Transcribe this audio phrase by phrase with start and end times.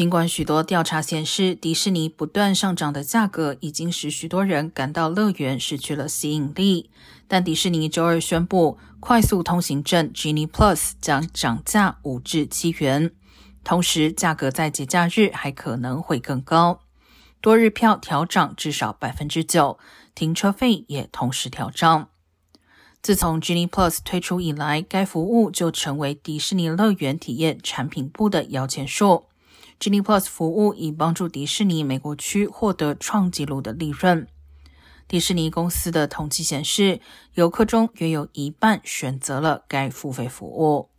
[0.00, 6.88] 尽管许多调查显示，迪士尼不断上涨的价格已经使许多人感到乐园失去了吸引力，
[7.28, 13.10] 但迪士尼周二宣布，快速通行证 Genie Plus 将涨价五至七元，
[13.62, 16.80] 同时价格在节假日还可能会更高。
[17.42, 19.78] 多日票调涨至少百分之九，
[20.14, 22.08] 停车费也同时调涨。
[23.02, 29.26] 自从 Genie Plus 推出以来，该服务就成为迪士尼乐园体验产品部的摇钱树。
[29.80, 34.28] Genie Plus 服务已帮助迪士尼美国区获得创纪录的利润。
[35.08, 37.00] 迪士尼公司的统计显示，
[37.32, 40.90] 游客中约有一半选择了该付费服务。